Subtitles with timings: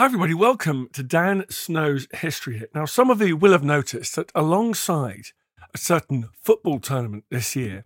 [0.00, 0.32] Hi, everybody.
[0.32, 2.74] Welcome to Dan Snow's History Hit.
[2.74, 5.26] Now, some of you will have noticed that alongside
[5.74, 7.84] a certain football tournament this year,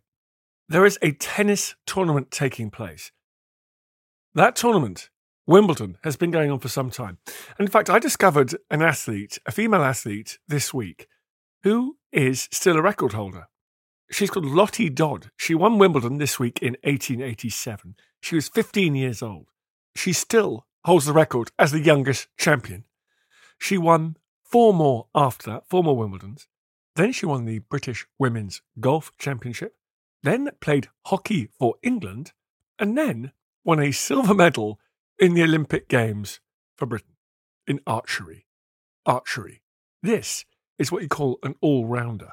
[0.68, 3.10] there is a tennis tournament taking place.
[4.32, 5.10] That tournament,
[5.48, 7.18] Wimbledon, has been going on for some time.
[7.58, 11.08] And in fact, I discovered an athlete, a female athlete, this week
[11.64, 13.48] who is still a record holder.
[14.08, 15.32] She's called Lottie Dodd.
[15.36, 17.96] She won Wimbledon this week in 1887.
[18.20, 19.48] She was 15 years old.
[19.96, 22.84] She's still holds the record as the youngest champion.
[23.58, 26.46] She won four more after that, four more Wimbledons.
[26.96, 29.74] Then she won the British Women's Golf Championship,
[30.22, 32.32] then played hockey for England,
[32.78, 33.32] and then
[33.64, 34.78] won a silver medal
[35.18, 36.40] in the Olympic Games
[36.76, 37.16] for Britain
[37.66, 38.46] in archery.
[39.06, 39.62] Archery.
[40.02, 40.44] This
[40.78, 42.32] is what you call an all rounder.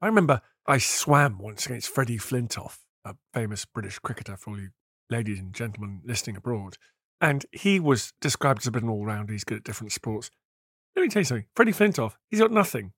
[0.00, 4.70] I remember I swam once against Freddie Flintoff, a famous British cricketer for all you
[5.10, 6.76] ladies and gentlemen listening abroad.
[7.20, 9.32] And he was described as a bit of an all rounder.
[9.32, 10.30] He's good at different sports.
[10.94, 11.46] Let me tell you something.
[11.54, 12.92] Freddie Flintoff, he's got nothing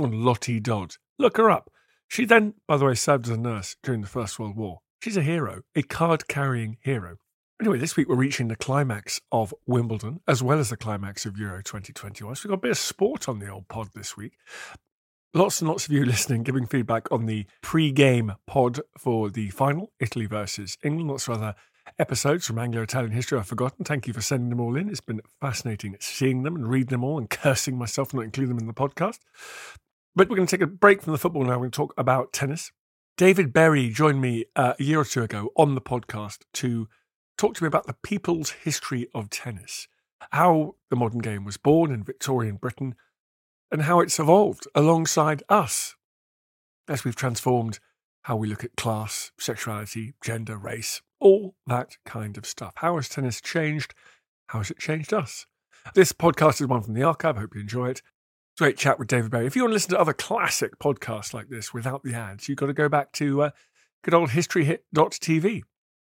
[0.00, 0.96] on Lottie Dodd.
[1.18, 1.70] Look her up.
[2.08, 4.80] She then, by the way, served as a nurse during the First World War.
[5.00, 7.16] She's a hero, a card carrying hero.
[7.60, 11.36] Anyway, this week we're reaching the climax of Wimbledon as well as the climax of
[11.36, 12.34] Euro 2021.
[12.34, 14.32] So we've got a bit of sport on the old pod this week.
[15.34, 19.50] Lots and lots of you listening, giving feedback on the pre game pod for the
[19.50, 21.10] final, Italy versus England.
[21.10, 21.54] Of other
[21.98, 23.84] episodes from Anglo Italian history I've forgotten.
[23.84, 24.88] Thank you for sending them all in.
[24.88, 28.56] It's been fascinating seeing them and reading them all and cursing myself for not including
[28.56, 29.18] them in the podcast.
[30.14, 31.50] But we're going to take a break from the football now.
[31.50, 32.72] We're going to talk about tennis.
[33.16, 36.88] David Berry joined me uh, a year or two ago on the podcast to
[37.36, 39.88] talk to me about the people's history of tennis,
[40.32, 42.94] how the modern game was born in Victorian Britain,
[43.70, 45.96] and how it's evolved alongside us
[46.88, 47.78] as we've transformed
[48.22, 52.72] how we look at class, sexuality, gender, race, all that kind of stuff.
[52.76, 53.94] How has tennis changed?
[54.48, 55.46] How has it changed us?
[55.94, 57.36] This podcast is one from the archive.
[57.36, 58.02] I hope you enjoy it.
[58.58, 59.46] Great chat with David Berry.
[59.46, 62.58] If you want to listen to other classic podcasts like this without the ads, you've
[62.58, 63.50] got to go back to uh,
[64.02, 65.62] good old historyhit.tv.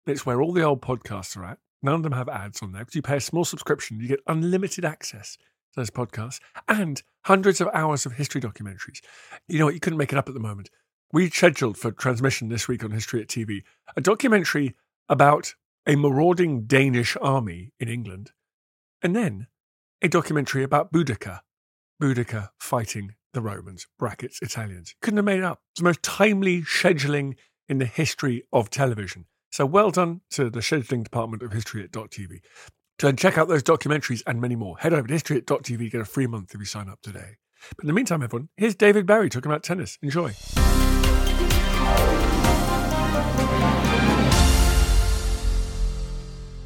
[0.07, 1.59] It's where all the old podcasts are at.
[1.83, 4.01] None of them have ads on there because you pay a small subscription.
[4.01, 9.01] You get unlimited access to those podcasts and hundreds of hours of history documentaries.
[9.49, 9.75] You know what?
[9.75, 10.71] You couldn't make it up at the moment.
[11.13, 13.63] We scheduled for transmission this week on History Hit TV
[13.97, 14.75] a documentary
[15.09, 15.55] about
[15.87, 18.33] a marauding Danish army in England,
[19.03, 19.49] and then
[20.03, 21.41] a documentary about Boudica,
[22.03, 24.95] Boudica fighting the Romans, brackets Italians.
[25.03, 25.61] Couldn't have made it up.
[25.73, 27.35] It's the most timely scheduling
[27.69, 29.27] in the history of television.
[29.51, 32.41] So well done to the scheduling department of History Hit .tv.
[32.99, 36.01] To check out those documentaries and many more, head over to History Hit .tv, get
[36.01, 37.37] a free month if you sign up today.
[37.77, 39.99] But in the meantime, everyone, here's David Berry talking about tennis.
[40.03, 40.33] Enjoy.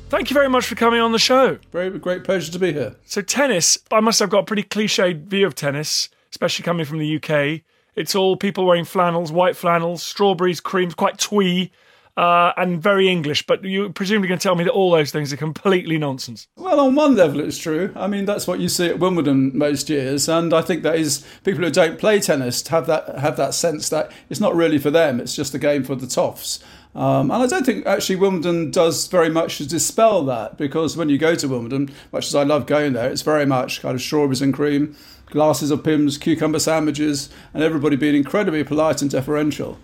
[0.08, 1.58] Thank you very much for coming on the show.
[1.70, 2.96] Very great pleasure to be here.
[3.04, 6.98] So, tennis, I must have got a pretty cliched view of tennis, especially coming from
[6.98, 7.60] the UK.
[7.94, 11.72] It's all people wearing flannels, white flannels, strawberries, creams, quite twee,
[12.16, 13.44] uh, and very English.
[13.44, 16.48] But you're presumably going to tell me that all those things are completely nonsense.
[16.56, 17.92] Well, on one level, it's true.
[17.94, 21.22] I mean, that's what you see at Wimbledon most years, and I think that is
[21.44, 24.90] people who don't play tennis have that have that sense that it's not really for
[24.90, 25.20] them.
[25.20, 26.60] It's just a game for the toffs.
[26.94, 31.08] Um, and I don't think actually Wimbledon does very much to dispel that because when
[31.08, 34.00] you go to Wimbledon, much as I love going there, it's very much kind of
[34.00, 34.96] strawberries and cream,
[35.26, 39.78] glasses of Pimm's, cucumber sandwiches, and everybody being incredibly polite and deferential.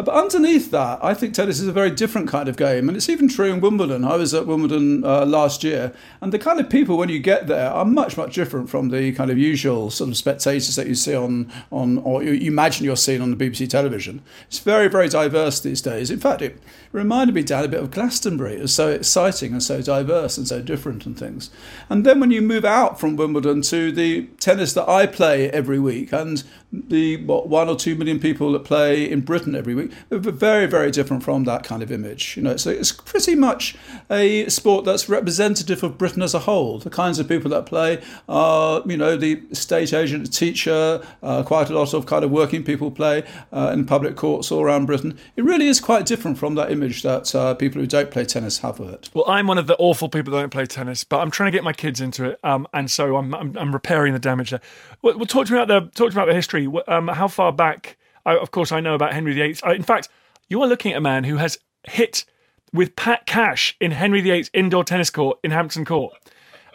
[0.00, 2.96] Uh, but underneath that, I think tennis is a very different kind of game, and
[2.96, 4.02] it's even true in Wimbledon.
[4.02, 5.92] I was at Wimbledon uh, last year,
[6.22, 9.12] and the kind of people when you get there are much, much different from the
[9.12, 12.96] kind of usual sort of spectators that you see on on or you imagine you're
[12.96, 14.22] seeing on the BBC television.
[14.46, 16.10] It's very, very diverse these days.
[16.10, 16.58] In fact, it
[16.92, 18.54] reminded me, Dan, a bit of Glastonbury.
[18.54, 21.50] It was so exciting and so diverse and so different and things.
[21.90, 25.78] And then when you move out from Wimbledon to the tennis that I play every
[25.78, 26.42] week, and
[26.72, 30.90] the what, one or two million people that play in Britain every week, very, very
[30.90, 32.36] different from that kind of image.
[32.36, 33.76] You know, so it's pretty much
[34.10, 36.78] a sport that's representative of Britain as a whole.
[36.78, 41.70] The kinds of people that play are, you know, the state agent, teacher, uh, quite
[41.70, 45.18] a lot of kind of working people play uh, in public courts all around Britain.
[45.36, 48.58] It really is quite different from that image that uh, people who don't play tennis
[48.58, 49.10] have of it.
[49.14, 51.56] Well, I'm one of the awful people that don't play tennis, but I'm trying to
[51.56, 54.60] get my kids into it, um, and so I'm, I'm, I'm repairing the damage there.
[55.02, 56.68] Well, we'll talk to me about the talk to me about the history.
[56.88, 57.96] Um, how far back?
[58.26, 59.56] I, of course, I know about Henry VIII.
[59.62, 60.08] I, in fact,
[60.48, 61.58] you are looking at a man who has
[61.88, 62.24] hit
[62.72, 66.12] with Pat Cash in Henry VIII's indoor tennis court in Hampton Court.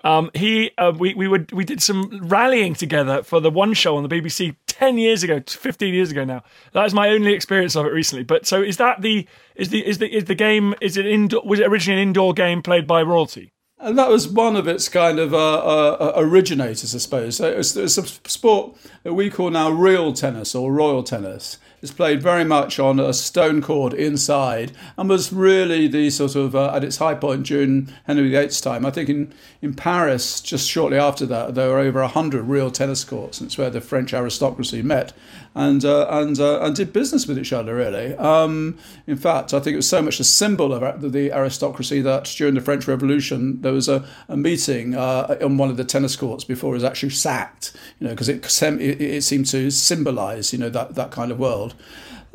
[0.03, 3.97] Um, he, uh, we, we would, we did some rallying together for the one show
[3.97, 6.43] on the BBC ten years ago, fifteen years ago now.
[6.73, 8.23] That is my only experience of it recently.
[8.23, 10.75] But so is that the is the is the is the game?
[10.81, 11.41] Is it indoor?
[11.43, 13.51] Was it originally an indoor game played by royalty?
[13.85, 17.37] And that was one of its kind of uh, uh, originators, I suppose.
[17.37, 21.59] So it's, it's a sport that we call now real tennis or royal tennis.
[21.83, 26.55] It's played very much on a stone court inside and was really the sort of
[26.55, 28.87] uh, at its high point during Henry VIII's time.
[28.87, 33.03] I think in, in Paris, just shortly after that, there were over 100 real tennis
[33.03, 33.39] courts.
[33.39, 35.13] And it's where the French aristocracy met
[35.55, 37.73] and uh, and uh, and did business with each other.
[37.73, 42.01] Really, um, in fact, I think it was so much a symbol of the aristocracy
[42.01, 45.85] that during the French Revolution there was a, a meeting uh, on one of the
[45.85, 47.75] tennis courts before he was actually sacked.
[47.99, 51.39] You know, because it, it, it seemed to symbolise you know that that kind of
[51.39, 51.73] world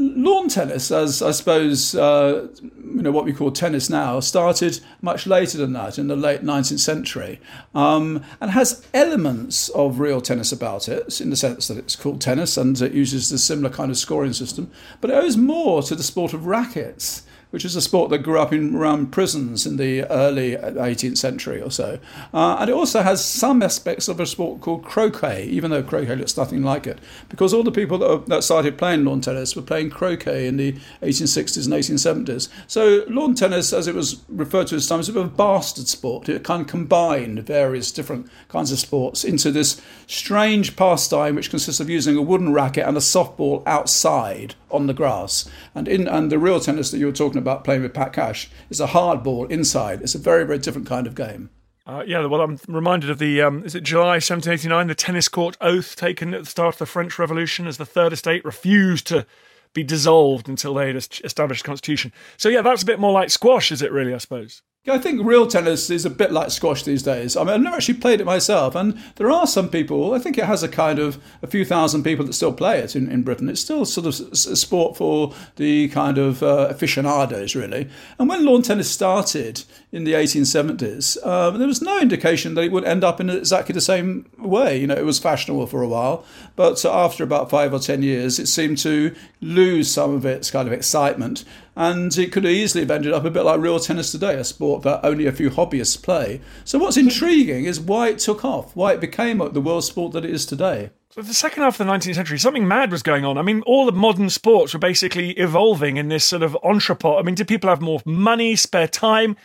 [0.00, 5.26] lawn tennis, as I suppose uh, you know what we call tennis now, started much
[5.26, 7.40] later than that in the late 19th century,
[7.74, 12.20] um, and has elements of real tennis about it in the sense that it's called
[12.20, 14.70] tennis and it uses a similar kind of scoring system,
[15.00, 18.38] but it owes more to the sport of rackets which is a sport that grew
[18.38, 21.98] up in around prisons in the early 18th century or so.
[22.32, 26.16] Uh, and it also has some aspects of a sport called croquet, even though croquet
[26.16, 26.98] looks nothing like it,
[27.28, 30.72] because all the people that, that started playing lawn tennis were playing croquet in the
[31.02, 32.48] 1860s and 1870s.
[32.66, 35.32] So lawn tennis, as it was referred to at the time, is a bit of
[35.32, 36.28] a bastard sport.
[36.28, 41.80] It kind of combined various different kinds of sports into this strange pastime, which consists
[41.80, 45.48] of using a wooden racket and a softball outside on the grass.
[45.74, 48.50] And in and the real tennis that you were talking about playing with Pat Cash
[48.68, 50.02] It's a hard ball inside.
[50.02, 51.50] It's a very very different kind of game.
[51.86, 55.56] Uh, yeah, well, I'm reminded of the um, is it July 1789, the tennis court
[55.60, 59.26] oath taken at the start of the French Revolution, as the Third Estate refused to
[59.72, 62.12] be dissolved until they had established a constitution.
[62.36, 64.14] So yeah, that's a bit more like squash, is it really?
[64.14, 64.62] I suppose.
[64.90, 67.36] I think real tennis is a bit like squash these days.
[67.36, 70.14] I mean, I've never actually played it myself, and there are some people.
[70.14, 72.96] I think it has a kind of a few thousand people that still play it
[72.96, 73.48] in, in Britain.
[73.48, 77.88] It's still sort of a sport for the kind of uh, aficionados, really.
[78.18, 82.72] And when lawn tennis started in the 1870s, uh, there was no indication that it
[82.72, 84.76] would end up in exactly the same way.
[84.78, 86.24] You know, it was fashionable for a while,
[86.56, 90.68] but after about five or ten years, it seemed to lose some of its kind
[90.68, 91.44] of excitement
[91.80, 94.82] and it could easily have ended up a bit like real tennis today, a sport
[94.82, 96.42] that only a few hobbyists play.
[96.62, 100.26] So what's intriguing is why it took off, why it became the world sport that
[100.26, 100.90] it is today.
[101.08, 103.38] So the second half of the 19th century, something mad was going on.
[103.38, 107.18] I mean, all the modern sports were basically evolving in this sort of entrepot.
[107.18, 109.38] I mean, did people have more money, spare time?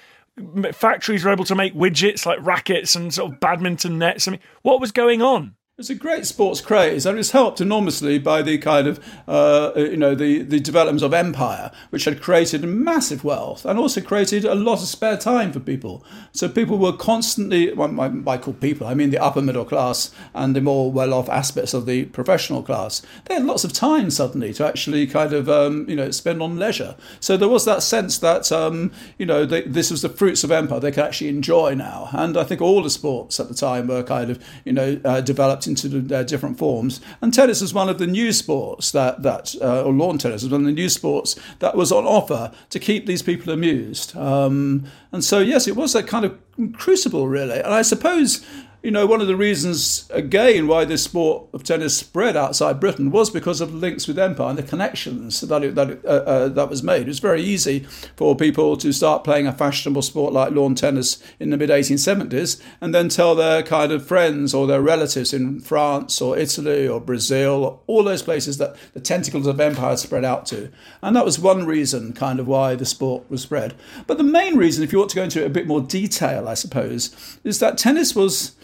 [0.73, 4.27] Factories were able to make widgets like rackets and sort of badminton nets.
[4.27, 5.55] I mean, what was going on?
[5.77, 9.97] It's a great sports craze, and it's helped enormously by the kind of, uh, you
[9.97, 14.55] know, the, the development of empire, which had created massive wealth and also created a
[14.55, 16.01] lot of spare time for people.
[16.31, 20.55] So people were constantly, well, by call people, I mean the upper middle class and
[20.55, 23.01] the more well-off aspects of the professional class.
[23.25, 26.57] They had lots of time suddenly to actually kind of, um, you know, spend on
[26.57, 26.95] leisure.
[27.19, 30.51] So there was that sense that, um, you know, they, this was the fruits of
[30.53, 32.07] empire they could actually enjoy now.
[32.13, 35.19] And I think all the sports at the time were kind of, you know, uh,
[35.19, 37.01] developed into their different forms.
[37.21, 40.51] And tennis was one of the new sports that, that uh, or lawn tennis was
[40.51, 44.15] one of the new sports that was on offer to keep these people amused.
[44.15, 46.37] Um, and so, yes, it was a kind of
[46.73, 47.59] crucible, really.
[47.59, 48.45] And I suppose
[48.85, 53.09] you know, one of the reasons, again, why this sport of tennis spread outside Britain
[53.09, 56.49] was because of links with empire and the connections that it, that it, uh, uh,
[56.49, 57.01] that was made.
[57.01, 57.79] It was very easy
[58.15, 62.61] for people to start playing a fashionable sport like lawn tennis in the mid 1870s,
[62.79, 67.01] and then tell their kind of friends or their relatives in France or Italy or
[67.01, 71.25] Brazil, or all those places that the tentacles of empire spread out to, and that
[71.25, 73.73] was one reason, kind of, why the sport was spread.
[74.05, 76.47] But the main reason, if you want to go into it a bit more detail,
[76.47, 78.55] I suppose, is that tennis was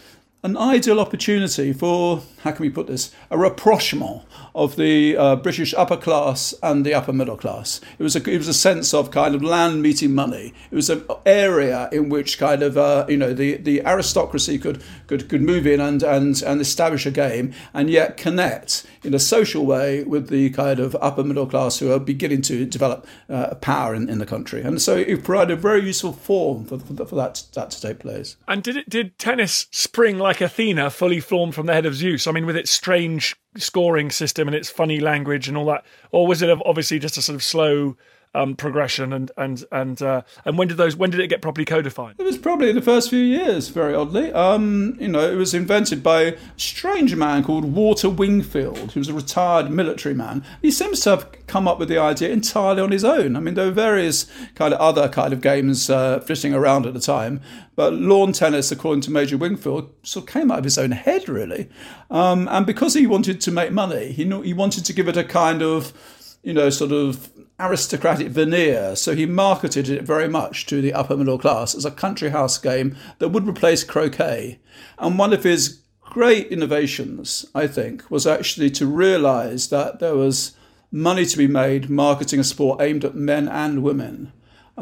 [0.42, 4.22] an ideal opportunity for, how can we put this, a rapprochement
[4.54, 7.80] of the uh, British upper class and the upper middle class.
[7.98, 10.52] It was a it was a sense of kind of land meeting money.
[10.70, 14.82] It was an area in which kind of uh, you know the, the aristocracy could,
[15.06, 19.18] could could move in and, and and establish a game and yet connect in a
[19.18, 23.54] social way with the kind of upper middle class who are beginning to develop uh,
[23.56, 24.62] power in, in the country.
[24.62, 28.00] And so it provided a very useful form for, for, for that that to take
[28.00, 28.36] place.
[28.46, 32.26] And did it did tennis spring like Athena, fully formed from the head of Zeus?
[32.26, 36.26] I mean, with its strange scoring system and its funny language and all that, or
[36.26, 37.96] was it obviously just a sort of slow
[38.34, 41.64] um, progression and and and uh, and when did those when did it get properly
[41.64, 42.16] codified?
[42.18, 44.32] It was probably the first few years, very oddly.
[44.32, 49.08] Um, you know, it was invented by a strange man called Walter Wingfield, who was
[49.08, 50.44] a retired military man.
[50.62, 53.36] He seems to have come up with the idea entirely on his own.
[53.36, 56.94] I mean, there were various kind of other kind of games uh, flitting around at
[56.94, 57.40] the time,
[57.76, 61.28] but lawn tennis, according to Major Wingfield, sort of came out of his own head,
[61.28, 61.68] really.
[62.10, 65.24] Um, and because he wanted to make money, he he wanted to give it a
[65.24, 65.92] kind of
[66.42, 67.30] you know, sort of
[67.60, 71.90] aristocratic veneer, so he marketed it very much to the upper middle class as a
[71.90, 74.58] country house game that would replace croquet.
[74.98, 80.56] And one of his great innovations, I think, was actually to realize that there was
[80.90, 84.32] money to be made marketing a sport aimed at men and women.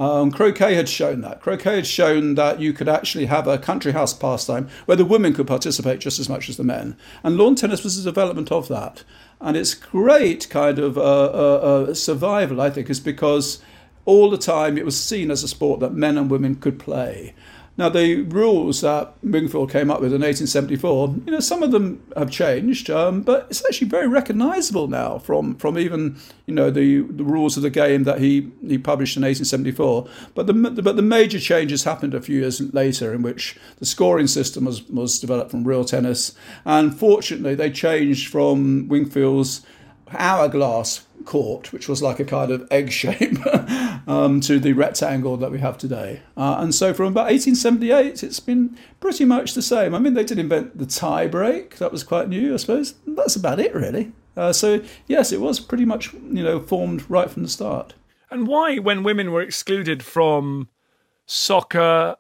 [0.01, 1.43] Um, croquet had shown that.
[1.43, 5.35] Croquet had shown that you could actually have a country house pastime where the women
[5.35, 6.97] could participate just as much as the men.
[7.23, 9.05] And lawn tennis was a development of that.
[9.43, 13.63] And its great kind of uh, uh, uh, survival, I think, is because
[14.07, 17.35] all the time it was seen as a sport that men and women could play.
[17.77, 22.03] Now, the rules that Wingfield came up with in 1874, you know, some of them
[22.15, 27.01] have changed, um, but it's actually very recognisable now from, from even, you know, the,
[27.01, 30.07] the rules of the game that he, he published in 1874.
[30.35, 34.27] But the, but the major changes happened a few years later in which the scoring
[34.27, 36.35] system was, was developed from real tennis.
[36.67, 39.65] And fortunately, they changed from Wingfield's
[40.13, 43.39] hourglass court, which was like a kind of egg shape,
[44.07, 46.21] um, to the rectangle that we have today.
[46.37, 49.95] Uh, and so from about 1878, it's been pretty much the same.
[49.95, 52.95] I mean, they did invent the tie break, that was quite new, I suppose.
[53.07, 54.13] That's about it, really.
[54.37, 57.95] Uh, so, yes, it was pretty much, you know, formed right from the start.
[58.31, 60.69] And why, when women were excluded from
[61.27, 62.17] soccer,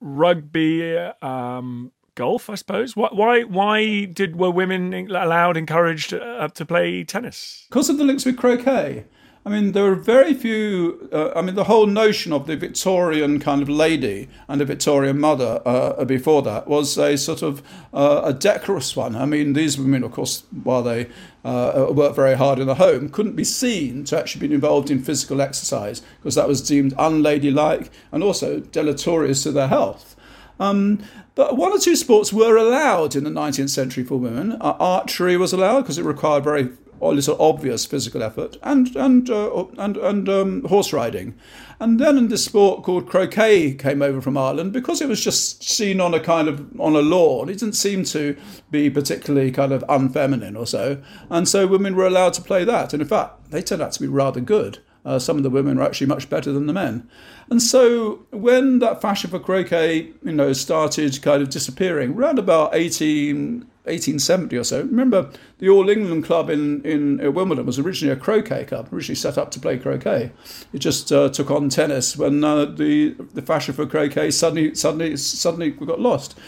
[0.00, 2.96] rugby, um, golf, I suppose.
[2.96, 7.64] Why, why, why did were women allowed, encouraged uh, to play tennis?
[7.70, 9.04] Because of the links with croquet.
[9.46, 11.08] I mean, there are very few.
[11.10, 15.18] Uh, I mean, the whole notion of the Victorian kind of lady and the Victorian
[15.18, 17.62] mother uh, before that was a sort of
[17.94, 19.16] uh, a decorous one.
[19.16, 21.08] I mean, these women, of course, while they
[21.44, 25.02] uh, worked very hard in the home, couldn't be seen to actually be involved in
[25.02, 30.16] physical exercise because that was deemed unladylike and also deleterious to their health.
[30.60, 30.98] Um,
[31.38, 34.54] but one or two sports were allowed in the 19th century for women.
[34.60, 39.66] Uh, archery was allowed because it required very little obvious physical effort, and and uh,
[39.78, 41.38] and and um, horse riding.
[41.78, 46.00] And then this sport called croquet came over from Ireland because it was just seen
[46.00, 47.48] on a kind of on a lawn.
[47.48, 48.36] It didn't seem to
[48.72, 52.92] be particularly kind of unfeminine or so, and so women were allowed to play that.
[52.92, 54.80] And in fact, they turned out to be rather good.
[55.04, 57.08] Uh, some of the women were actually much better than the men.
[57.50, 62.74] And so when that fashion for croquet, you know, started kind of disappearing around about
[62.74, 68.16] 18, 1870 or so, remember the All England Club in, in Wimbledon was originally a
[68.16, 70.30] croquet club, originally set up to play croquet.
[70.72, 75.16] It just uh, took on tennis when uh, the, the fashion for croquet suddenly, suddenly,
[75.16, 76.38] suddenly got lost.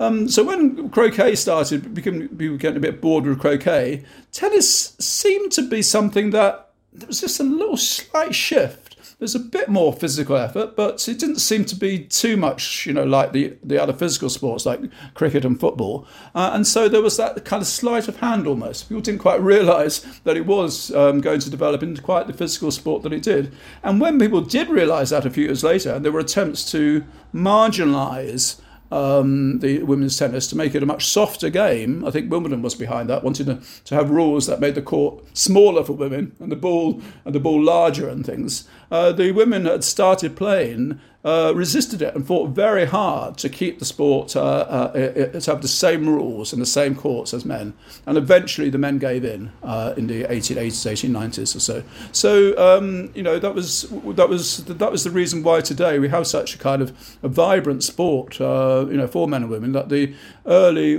[0.00, 4.04] Um, so when croquet started, people were getting a bit bored with croquet.
[4.32, 8.96] Tennis seemed to be something that there was just a little slight shift.
[9.18, 12.92] There's a bit more physical effort, but it didn't seem to be too much, you
[12.92, 14.80] know, like the, the other physical sports like
[15.14, 16.06] cricket and football.
[16.34, 18.88] Uh, and so there was that kind of sleight of hand almost.
[18.88, 22.72] People didn't quite realise that it was um, going to develop into quite the physical
[22.72, 23.54] sport that it did.
[23.84, 28.60] And when people did realise that a few years later, there were attempts to marginalise
[28.92, 32.04] um, the women's tennis to make it a much softer game.
[32.04, 35.24] I think Wimbledon was behind that, wanting to, to have rules that made the court
[35.36, 38.68] smaller for women and the ball and the ball larger and things.
[38.90, 43.78] Uh, the women had started playing uh, resisted it and fought very hard to keep
[43.78, 47.74] the sport uh, uh, to have the same rules and the same courts as men.
[48.06, 51.84] And eventually, the men gave in uh, in the 1880s, 1890s or so.
[52.10, 53.82] So um, you know that was
[54.16, 57.28] that was that was the reason why today we have such a kind of a
[57.28, 59.72] vibrant sport, uh, you know, for men and women.
[59.72, 60.14] That the
[60.44, 60.96] early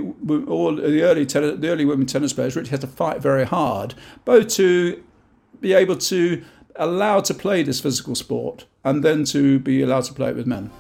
[0.47, 3.93] all the early ten, the early women tennis players really had to fight very hard,
[4.23, 5.03] both to
[5.59, 6.43] be able to
[6.75, 10.47] allowed to play this physical sport and then to be allowed to play it with
[10.47, 10.71] men.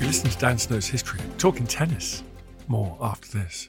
[0.00, 2.22] You listen to Dan Snow's history, talking tennis.
[2.68, 3.68] More after this.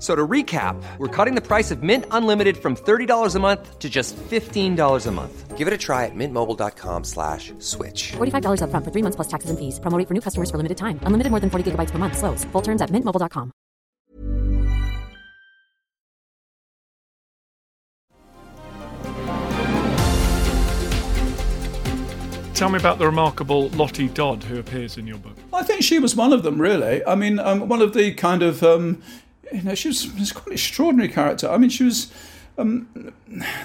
[0.00, 3.90] So to recap, we're cutting the price of Mint Unlimited from $30 a month to
[3.90, 5.58] just $15 a month.
[5.58, 8.12] Give it a try at mintmobile.com slash switch.
[8.12, 9.78] $45 upfront for three months plus taxes and fees.
[9.78, 10.98] Promo rate for new customers for limited time.
[11.02, 12.16] Unlimited more than 40 gigabytes per month.
[12.16, 12.44] Slows.
[12.44, 13.52] Full terms at mintmobile.com.
[22.54, 25.36] Tell me about the remarkable Lottie Dodd who appears in your book.
[25.52, 27.04] I think she was one of them, really.
[27.06, 29.02] I mean, um, one of the kind of, um,
[29.52, 31.48] you know, she was, she was quite an extraordinary character.
[31.48, 32.12] I mean, she was,
[32.58, 33.12] um,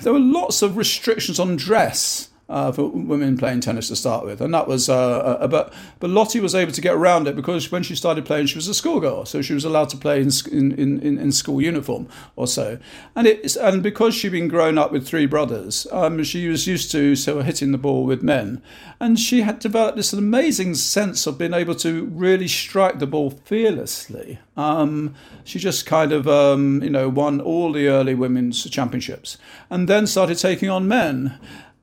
[0.01, 4.39] there were lots of restrictions on dress uh, for women playing tennis to start with,
[4.39, 4.87] and that was.
[4.87, 8.25] Uh, uh, but but Lottie was able to get around it because when she started
[8.25, 11.31] playing, she was a schoolgirl, so she was allowed to play in in, in, in
[11.31, 12.77] school uniform or so.
[13.15, 16.91] And it's and because she'd been grown up with three brothers, um, she was used
[16.91, 18.61] to so hitting the ball with men,
[18.99, 23.31] and she had developed this amazing sense of being able to really strike the ball
[23.31, 24.39] fearlessly.
[24.55, 29.39] Um, she just kind of um, you know won all the early women's championships,
[29.71, 31.39] and then started taking on men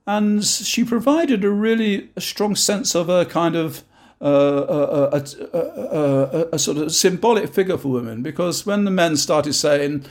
[0.07, 3.85] and she provided a really strong sense of a kind of
[4.21, 9.17] uh, a, a, a, a, sort of symbolic figure for women because when the men
[9.17, 10.05] started saying,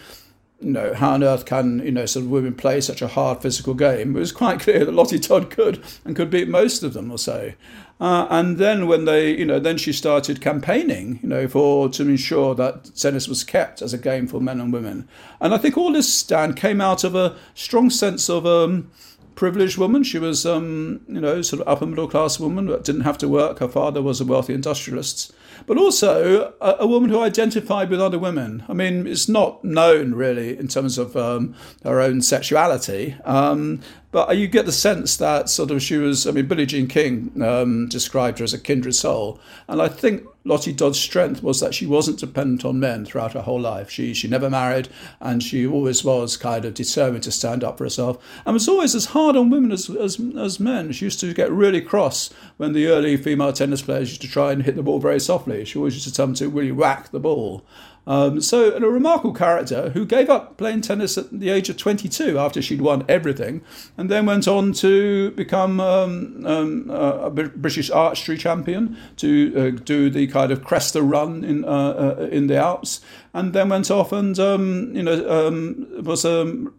[0.59, 3.41] you know, how on earth can you know sort of women play such a hard
[3.41, 4.15] physical game?
[4.15, 7.17] It was quite clear that Lottie Dodd could and could beat most of them or
[7.17, 7.53] so.
[8.01, 12.01] Uh, and then when they, you know, then she started campaigning, you know, for to
[12.01, 15.07] ensure that tennis was kept as a game for men and women.
[15.39, 18.45] And I think all this stand came out of a strong sense of.
[18.45, 18.91] Um,
[19.35, 20.03] privileged woman.
[20.03, 23.27] She was, um, you know, sort of upper middle class woman, but didn't have to
[23.27, 23.59] work.
[23.59, 25.33] Her father was a wealthy industrialist,
[25.65, 28.63] but also a, a woman who identified with other women.
[28.67, 34.37] I mean, it's not known really in terms of um, her own sexuality, um, but
[34.37, 36.27] you get the sense that sort of she was.
[36.27, 40.23] I mean, Billie Jean King um, described her as a kindred soul, and I think
[40.43, 43.91] Lottie Dodd's strength was that she wasn't dependent on men throughout her whole life.
[43.91, 47.83] She she never married, and she always was kind of determined to stand up for
[47.83, 50.91] herself, and was always as hard on women as as, as men.
[50.93, 54.51] She used to get really cross when the early female tennis players used to try
[54.51, 55.63] and hit the ball very softly.
[55.63, 57.63] She always used to tell them to really whack the ball.
[58.07, 62.37] Um, so, a remarkable character who gave up playing tennis at the age of 22
[62.39, 63.61] after she'd won everything,
[63.95, 70.09] and then went on to become um, um, a British archery champion, to uh, do
[70.09, 73.01] the kind of Cresta run in uh, uh, in the Alps,
[73.33, 76.73] and then went off and um, you know um, was um,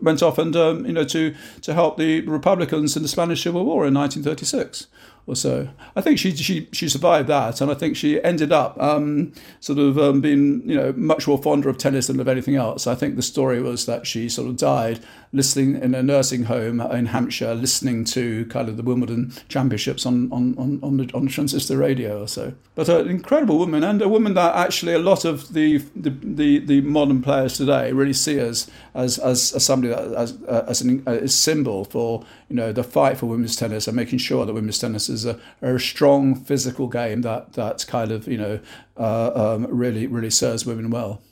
[0.00, 3.86] went off and you know to to help the Republicans in the Spanish Civil War
[3.86, 4.86] in 1936
[5.26, 5.68] or so.
[5.94, 9.78] I think she she she survived that, and I think she ended up um, sort
[9.78, 12.86] of um, being you know much more fonder of tennis than of anything else.
[12.86, 15.00] I think the story was that she sort of died
[15.32, 20.32] listening in a nursing home in Hampshire, listening to kind of the Wimbledon Championships on
[20.32, 22.54] on on on the, on transistor radio or so.
[22.74, 26.58] But an incredible woman, and a woman that actually a lot of the the the,
[26.58, 31.02] the modern players today really see us as as, as somebody that as as an
[31.06, 34.78] a symbol for you know the fight for women's tennis and making sure that women's
[34.78, 38.60] tennis is a, a strong physical game that that kind of you know
[38.96, 41.22] uh, um, really really serves women well.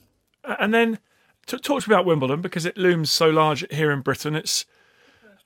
[0.44, 0.98] And then
[1.46, 4.34] talk to me about Wimbledon because it looms so large here in Britain.
[4.36, 4.64] It's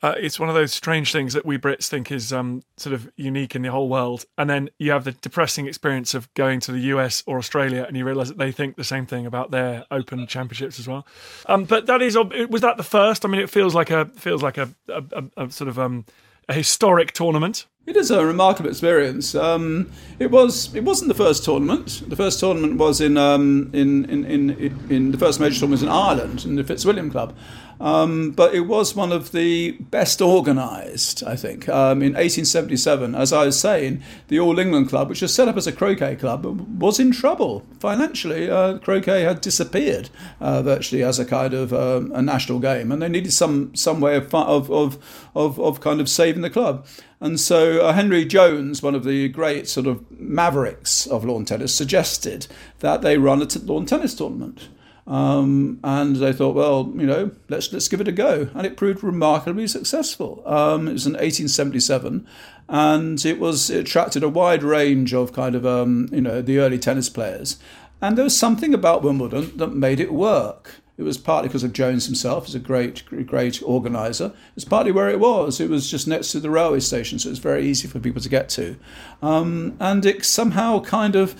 [0.04, 3.10] Uh, it's one of those strange things that we Brits think is um, sort of
[3.16, 6.72] unique in the whole world, and then you have the depressing experience of going to
[6.72, 9.86] the US or Australia, and you realise that they think the same thing about their
[9.90, 11.06] Open Championships as well.
[11.46, 13.24] Um, but that is was that the first?
[13.24, 16.04] I mean, it feels like a feels like a, a, a, sort of um,
[16.50, 17.64] a historic tournament.
[17.86, 19.34] It is a remarkable experience.
[19.34, 20.74] Um, it was.
[20.74, 22.02] It wasn't the first tournament.
[22.06, 25.82] The first tournament was in um, in, in, in in the first major tournament was
[25.82, 27.34] in Ireland in the Fitzwilliam Club,
[27.80, 31.68] um, but it was one of the best organised, I think.
[31.68, 35.56] Um, in 1877, as I was saying, the All England Club, which was set up
[35.56, 36.44] as a croquet club,
[36.80, 38.48] was in trouble financially.
[38.50, 40.10] Uh, croquet had disappeared
[40.40, 44.00] uh, virtually as a kind of um, a national game, and they needed some some
[44.00, 46.86] way of of of of, kind of saving the club.
[47.20, 51.74] And so uh, Henry Jones, one of the great sort of mavericks of lawn tennis,
[51.74, 52.46] suggested
[52.80, 54.68] that they run a t- lawn tennis tournament.
[55.06, 58.76] Um, and they thought, well, you know, let's let's give it a go, and it
[58.76, 60.42] proved remarkably successful.
[60.46, 62.26] Um, it was in 1877,
[62.68, 66.58] and it was it attracted a wide range of kind of um, you know the
[66.58, 67.58] early tennis players,
[68.00, 70.76] and there was something about Wimbledon that made it work.
[70.96, 74.32] It was partly because of Jones himself, as a great, great organizer.
[74.54, 75.60] It's partly where it was.
[75.60, 78.22] It was just next to the railway station, so it was very easy for people
[78.22, 78.76] to get to.
[79.20, 81.34] Um, and it somehow kind of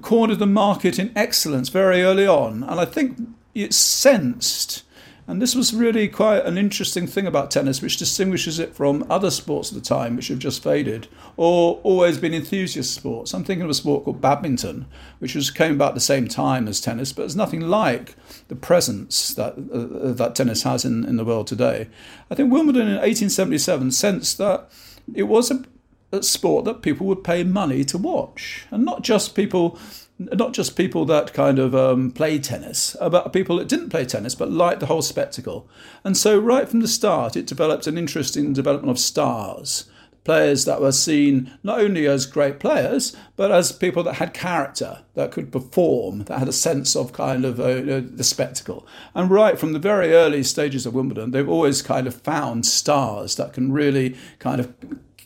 [0.00, 2.62] cornered the market in excellence very early on.
[2.62, 3.18] And I think
[3.54, 4.82] it sensed
[5.28, 9.30] and this was really quite an interesting thing about tennis, which distinguishes it from other
[9.30, 13.34] sports of the time, which have just faded, or always been enthusiast sports.
[13.34, 14.86] I'm thinking of a sport called badminton,
[15.18, 18.14] which was came about the same time as tennis, but it's nothing like
[18.46, 21.88] the presence that uh, that tennis has in, in the world today.
[22.30, 24.70] I think Wimbledon in 1877 sensed that
[25.12, 25.64] it was a,
[26.12, 29.76] a sport that people would pay money to watch, and not just people
[30.18, 34.04] not just people that kind of um, play tennis, uh, but people that didn't play
[34.04, 35.68] tennis but liked the whole spectacle.
[36.04, 39.84] And so, right from the start, it developed an interest in development of stars,
[40.24, 45.02] players that were seen not only as great players but as people that had character,
[45.14, 48.86] that could perform, that had a sense of kind of uh, the spectacle.
[49.14, 53.36] And right from the very early stages of Wimbledon, they've always kind of found stars
[53.36, 54.74] that can really kind of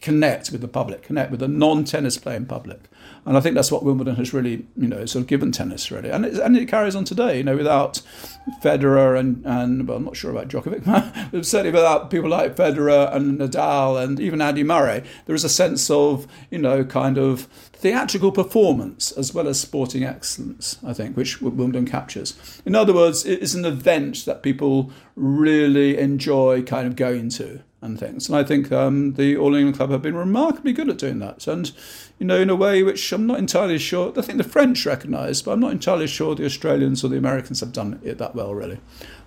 [0.00, 2.89] connect with the public, connect with the non-tennis playing public.
[3.30, 6.10] And I think that's what Wimbledon has really, you know, sort of given tennis really,
[6.10, 7.36] and it, and it carries on today.
[7.36, 8.02] You know, without
[8.60, 10.84] Federer and and well, I'm not sure about Djokovic,
[11.30, 15.48] but certainly without people like Federer and Nadal and even Andy Murray, there is a
[15.48, 20.80] sense of you know kind of theatrical performance as well as sporting excellence.
[20.84, 22.60] I think, which Wimbledon captures.
[22.66, 27.62] In other words, it is an event that people really enjoy kind of going to
[27.82, 28.28] and things.
[28.28, 31.46] And I think um, the All England Club have been remarkably good at doing that.
[31.46, 31.72] And,
[32.18, 35.40] you know, in a way which I'm not entirely sure, I think the French recognise,
[35.40, 38.54] but I'm not entirely sure the Australians or the Americans have done it that well,
[38.54, 38.80] really.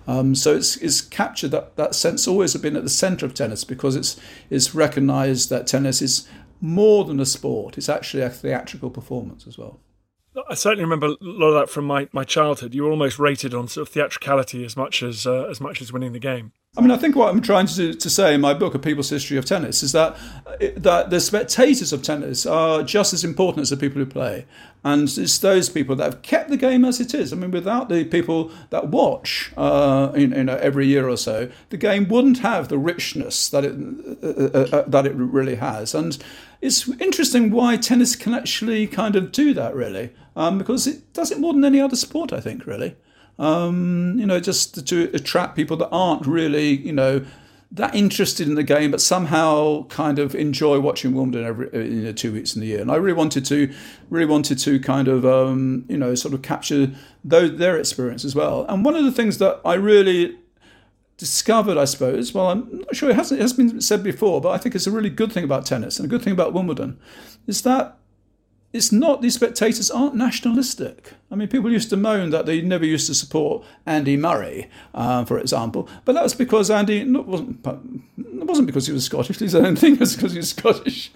[0.06, 3.64] Um, so it's, it's captured that, that sense, always been at the centre of tennis
[3.64, 6.28] because it's, it's recognised that tennis is
[6.60, 9.80] more than a sport, it's actually a theatrical performance as well.
[10.48, 12.74] I certainly remember a lot of that from my, my childhood.
[12.74, 15.92] You were almost rated on sort of theatricality as much as uh, as much as
[15.92, 16.52] winning the game.
[16.76, 19.08] I mean, I think what I'm trying to, to say in my book, A People's
[19.08, 20.16] History of Tennis, is that
[20.76, 24.44] that the spectators of tennis are just as important as the people who play,
[24.82, 27.32] and it's those people that have kept the game as it is.
[27.32, 31.76] I mean, without the people that watch, uh, you, know, every year or so, the
[31.76, 33.74] game wouldn't have the richness that it
[34.22, 35.94] uh, uh, uh, that it really has.
[35.94, 36.18] And
[36.60, 41.30] it's interesting why tennis can actually kind of do that, really, um, because it does
[41.30, 42.96] it more than any other sport, I think, really
[43.38, 47.24] um, you know, just to attract people that aren't really, you know,
[47.72, 52.12] that interested in the game, but somehow kind of enjoy watching Wimbledon every you know,
[52.12, 52.80] two weeks in the year.
[52.80, 53.72] And I really wanted to,
[54.10, 56.92] really wanted to kind of, um, you know, sort of capture
[57.24, 58.64] those, their experience as well.
[58.68, 60.38] And one of the things that I really
[61.16, 64.50] discovered, I suppose, well, I'm not sure it hasn't, it has been said before, but
[64.50, 66.98] I think it's a really good thing about tennis and a good thing about Wimbledon,
[67.48, 67.96] is that
[68.74, 71.12] it's not these spectators aren't nationalistic.
[71.30, 75.24] I mean, people used to moan that they never used to support Andy Murray, uh,
[75.24, 79.40] for example, but that was because Andy wasn't it wasn't because he was Scottish.
[79.54, 81.12] I don't think was because he was Scottish,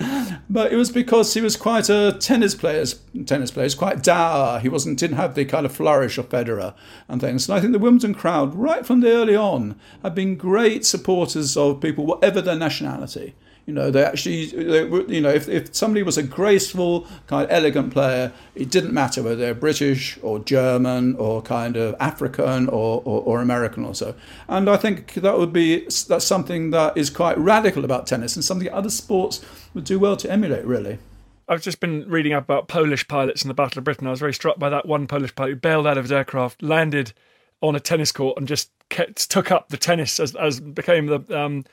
[0.48, 2.84] but it was because he was quite a tennis player.
[3.26, 4.60] Tennis player, quite dour.
[4.60, 6.74] He wasn't didn't have the kind of flourish of Federer
[7.08, 7.48] and things.
[7.48, 11.56] And I think the Wimbledon crowd, right from the early on, have been great supporters
[11.56, 13.34] of people, whatever their nationality.
[13.68, 17.50] You know, they actually, they, you know, if, if somebody was a graceful, kind of
[17.50, 23.02] elegant player, it didn't matter whether they're British or German or kind of African or,
[23.04, 24.14] or, or American or so.
[24.48, 28.42] And I think that would be, that's something that is quite radical about tennis and
[28.42, 30.98] something other sports would do well to emulate, really.
[31.46, 34.06] I've just been reading about Polish pilots in the Battle of Britain.
[34.06, 36.62] I was very struck by that one Polish pilot who bailed out of his aircraft,
[36.62, 37.12] landed
[37.60, 41.20] on a tennis court, and just kept, took up the tennis as, as became the
[41.38, 41.64] um,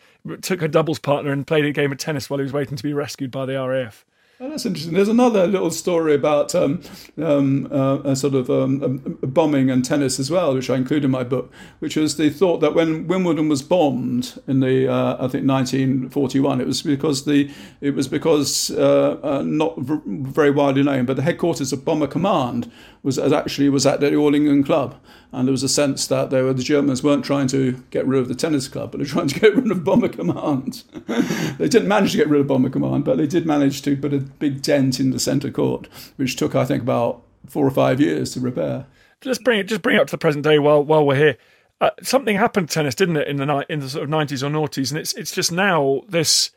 [0.41, 2.83] took a doubles partner and played a game of tennis while he was waiting to
[2.83, 4.05] be rescued by the RAF.
[4.37, 4.93] Oh, that's interesting.
[4.93, 6.81] There's another little story about um,
[7.17, 11.05] um, uh, a sort of um, a bombing and tennis as well, which I include
[11.05, 15.13] in my book, which was the thought that when Wimbledon was bombed in the uh,
[15.13, 20.51] I think 1941, it was because the it was because uh, uh not v- very
[20.51, 22.69] widely known, but the headquarters of Bomber Command
[23.03, 24.99] was actually was at the All England Club,
[25.31, 28.19] and there was a sense that they were the Germans weren't trying to get rid
[28.19, 30.83] of the tennis club, but they're trying to get rid of Bomber Command.
[31.57, 34.11] they didn't manage to get rid of Bomber Command, but they did manage to put
[34.11, 38.01] a big dent in the centre court, which took I think about four or five
[38.01, 38.85] years to repair.
[39.21, 41.37] Just bring it, just bring it up to the present day while while we're here.
[41.81, 44.43] Uh, something happened to tennis, didn't it, in the night in the sort of nineties
[44.43, 46.51] or noughties, and it's it's just now this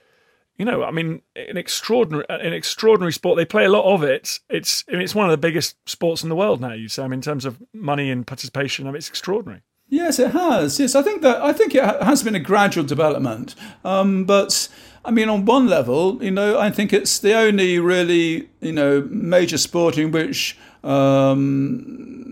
[0.59, 3.37] you know, I mean, an extraordinary, an extraordinary sport.
[3.37, 4.41] They play a lot of it.
[4.51, 6.73] It's, I mean, it's one of the biggest sports in the world now.
[6.73, 9.63] You say, I mean, in terms of money and participation, I mean, it's extraordinary.
[9.89, 10.79] Yes, it has.
[10.81, 13.55] Yes, I think that I think it has been a gradual development.
[13.85, 14.69] Um, but
[15.09, 19.09] I mean, on one level, you know, I think it's the only really, you know,
[19.11, 22.28] major sport in which um,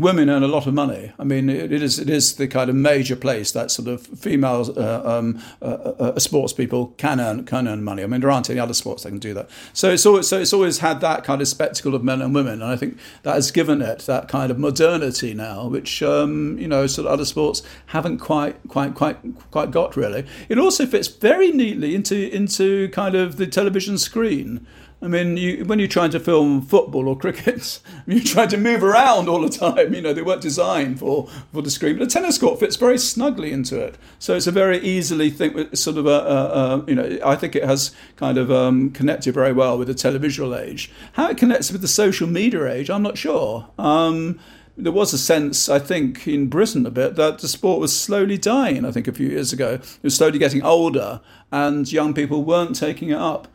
[0.00, 1.12] women earn a lot of money.
[1.18, 4.72] I mean, it, is it is the kind of major place that sort of female
[4.76, 8.02] uh, um, uh, uh, uh, sports people can earn can earn money.
[8.02, 9.48] I mean, there aren't any other sports that can do that.
[9.72, 12.54] So it's always so it's always had that kind of spectacle of men and women,
[12.54, 16.68] and I think that has given it that kind of modernity now, which um, you
[16.68, 19.18] know, sort of other sports haven't quite quite quite
[19.50, 20.26] quite got really.
[20.48, 24.66] It also fits very neatly into into kind of the television screen.
[25.00, 28.82] I mean, you, when you're trying to film football or cricket, you're trying to move
[28.82, 29.94] around all the time.
[29.94, 31.98] You know, they weren't designed for, for the screen.
[31.98, 33.96] But a tennis court fits very snugly into it.
[34.18, 37.54] So it's a very easily think, sort of a, a, a you know, I think
[37.54, 40.90] it has kind of um, connected very well with the televisual age.
[41.12, 43.68] How it connects with the social media age, I'm not sure.
[43.78, 44.40] Um,
[44.76, 48.38] there was a sense, I think, in Britain a bit that the sport was slowly
[48.38, 48.84] dying.
[48.84, 52.76] I think a few years ago, it was slowly getting older, and young people weren't
[52.76, 53.48] taking it up.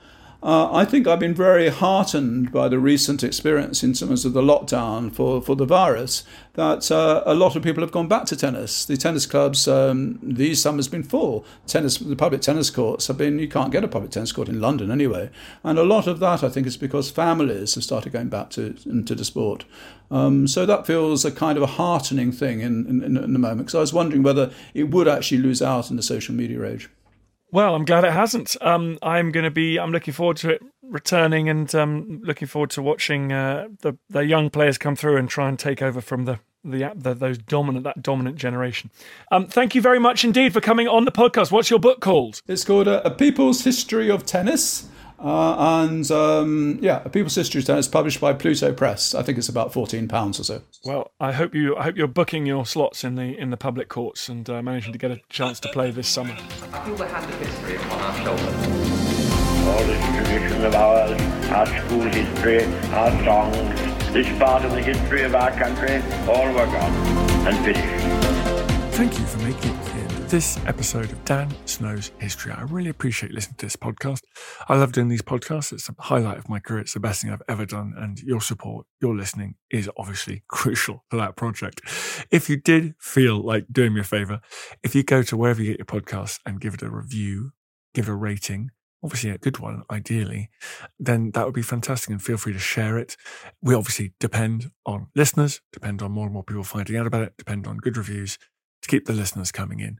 [0.44, 4.42] Uh, I think I've been very heartened by the recent experience in terms of the
[4.42, 6.26] lockdown for, for the virus
[6.56, 8.84] that uh, a lot of people have gone back to tennis.
[8.84, 11.46] The tennis clubs um, these summers been full.
[11.66, 13.40] Tennis, the public tennis courts have been.
[13.40, 15.30] You can't get a public tennis court in London anyway,
[15.64, 18.76] and a lot of that I think is because families have started going back to
[18.86, 19.64] into the sport.
[20.12, 23.60] Um, so that feels a kind of a heartening thing in in, in the moment
[23.60, 26.90] because I was wondering whether it would actually lose out in the social media age.
[27.54, 28.58] Well, I'm glad it hasn't.
[28.62, 29.78] Um, I'm going to be.
[29.78, 34.26] I'm looking forward to it returning, and um, looking forward to watching uh, the the
[34.26, 37.84] young players come through and try and take over from the the, the those dominant
[37.84, 38.90] that dominant generation.
[39.32, 41.52] Um, thank you very much indeed for coming on the podcast.
[41.52, 42.42] What's your book called?
[42.48, 44.90] It's called uh, A People's History of Tennis.
[45.24, 49.16] Uh, and um, yeah, A People's History of Tennis, published by Pluto Press.
[49.16, 50.62] I think it's about fourteen pounds or so.
[50.84, 53.88] Well, I hope you I hope you're booking your slots in the in the public
[53.88, 56.36] courts and uh, managing to get a chance to play this summer.
[56.74, 58.44] I feel the hand of history upon our shoulders.
[59.66, 65.24] All this tradition of ours, our school history, our songs, this part of the history
[65.24, 66.94] of our country, all were gone
[67.48, 68.96] and finished.
[68.98, 69.93] Thank you for making it
[70.34, 72.52] this episode of Dan Snow's History.
[72.52, 74.22] I really appreciate listening to this podcast.
[74.68, 75.72] I love doing these podcasts.
[75.72, 76.80] It's a highlight of my career.
[76.80, 77.94] It's the best thing I've ever done.
[77.96, 81.82] And your support, your listening is obviously crucial for that project.
[82.32, 84.42] If you did feel like doing me a favor,
[84.82, 87.52] if you go to wherever you get your podcasts and give it a review,
[87.94, 88.72] give a rating,
[89.04, 90.50] obviously a good one, ideally,
[90.98, 92.10] then that would be fantastic.
[92.10, 93.18] And feel free to share it.
[93.62, 97.38] We obviously depend on listeners, depend on more and more people finding out about it,
[97.38, 98.40] depend on good reviews
[98.82, 100.00] to keep the listeners coming in.